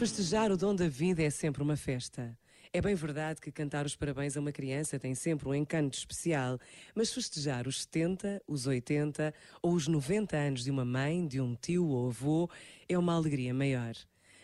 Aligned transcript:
Festejar 0.00 0.50
o 0.50 0.56
dom 0.56 0.74
da 0.74 0.88
vida 0.88 1.22
é 1.22 1.28
sempre 1.28 1.62
uma 1.62 1.76
festa. 1.76 2.34
É 2.72 2.80
bem 2.80 2.94
verdade 2.94 3.38
que 3.38 3.52
cantar 3.52 3.84
os 3.84 3.94
parabéns 3.94 4.34
a 4.34 4.40
uma 4.40 4.50
criança 4.50 4.98
tem 4.98 5.14
sempre 5.14 5.46
um 5.46 5.54
encanto 5.54 5.98
especial, 5.98 6.58
mas 6.94 7.12
festejar 7.12 7.68
os 7.68 7.82
70, 7.82 8.40
os 8.46 8.66
80 8.66 9.34
ou 9.60 9.74
os 9.74 9.86
90 9.86 10.34
anos 10.38 10.64
de 10.64 10.70
uma 10.70 10.86
mãe, 10.86 11.26
de 11.26 11.38
um 11.38 11.54
tio 11.54 11.86
ou 11.86 12.08
avô 12.08 12.48
é 12.88 12.96
uma 12.96 13.12
alegria 13.12 13.52
maior. 13.52 13.92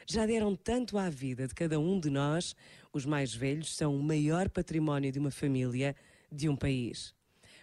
Já 0.06 0.26
deram 0.26 0.54
tanto 0.54 0.98
à 0.98 1.08
vida 1.08 1.48
de 1.48 1.54
cada 1.54 1.80
um 1.80 1.98
de 1.98 2.10
nós, 2.10 2.54
os 2.92 3.06
mais 3.06 3.34
velhos 3.34 3.74
são 3.74 3.96
o 3.96 4.02
maior 4.02 4.50
património 4.50 5.10
de 5.10 5.18
uma 5.18 5.30
família, 5.30 5.96
de 6.30 6.50
um 6.50 6.54
país. 6.54 7.14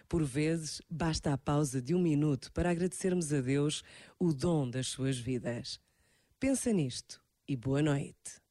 Por 0.08 0.24
vezes, 0.24 0.82
basta 0.90 1.32
a 1.32 1.38
pausa 1.38 1.80
de 1.80 1.94
um 1.94 2.02
minuto 2.02 2.50
para 2.50 2.70
agradecermos 2.70 3.32
a 3.32 3.40
Deus 3.40 3.84
o 4.18 4.32
dom 4.32 4.68
das 4.68 4.88
suas 4.88 5.16
vidas. 5.16 5.78
Pensa 6.40 6.72
nisto 6.72 7.23
e 7.48 7.56
boa 7.56 7.82
noite. 7.82 8.42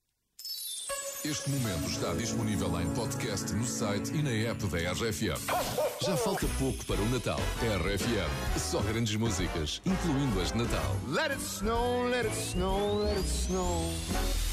Este 1.25 1.49
momento 1.49 1.89
está 1.89 2.13
disponível 2.15 2.81
em 2.81 2.93
podcast 2.93 3.53
no 3.53 3.65
site 3.65 4.13
e 4.13 4.21
na 4.21 4.29
app 4.51 4.67
da 4.67 4.91
RFM. 4.91 5.39
Já 6.01 6.17
falta 6.17 6.45
pouco 6.59 6.85
para 6.85 6.99
o 6.99 7.09
Natal. 7.09 7.39
RFM, 7.61 8.59
só 8.59 8.81
grandes 8.81 9.15
músicas, 9.15 9.81
incluindo 9.85 10.41
as 10.41 10.51
de 10.51 10.57
Natal. 10.57 10.95
Let 11.07 11.31
it 11.31 11.41
snow, 11.41 12.09
let 12.09 12.27
it 12.27 12.35
snow, 12.35 13.03
let 13.05 13.17
it 13.17 13.29
snow. 13.29 14.52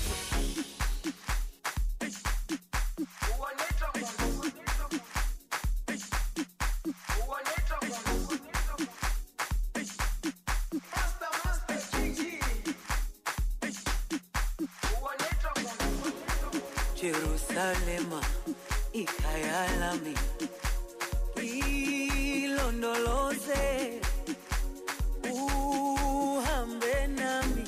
Jerusalema 17.01 18.21
ikhaya 18.93 19.65
lami 19.81 20.13
ilondoloze 22.45 23.65
uhambe 25.33 26.97
nami. 27.19 27.65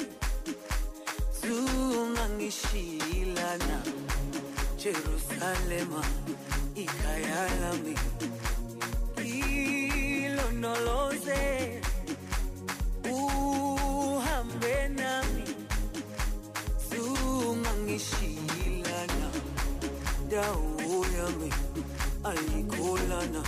Zungangishilana 1.41 3.79
Jerusalema 4.77 6.03
ikhaya 6.77 7.49
ilondoloze 10.27 11.41
uhambe 13.11 14.89
nami. 14.89 15.45
Zungangishilana 16.91 18.32
dawo 20.33 20.97
yami 21.17 21.49
ayikholana 22.31 23.43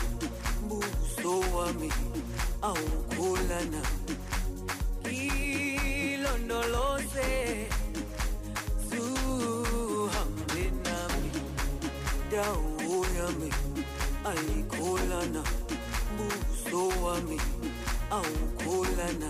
buso 0.68 1.32
wami 1.56 1.88
awukholana 2.68 3.80
ilondoloze 6.04 7.30
zuhambe 8.88 10.64
nami 10.84 11.30
dawo 12.32 12.96
yami 13.16 13.48
ayikholana 14.30 15.42
buso 16.16 16.82
wami 17.04 17.38
awukholana 18.16 19.28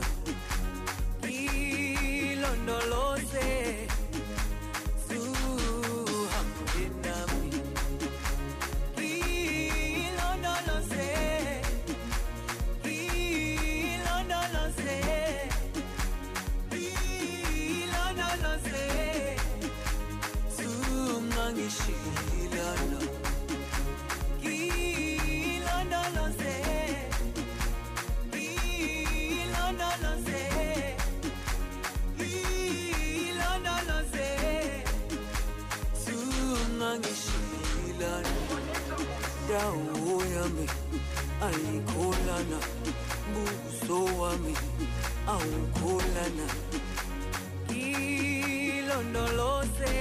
dawo 39.55 40.15
yami 40.35 40.67
ayikholana 41.47 42.59
buso 43.33 43.99
wami 44.21 44.55
awukholana. 45.35 46.47
Ilondoloze 48.75 49.95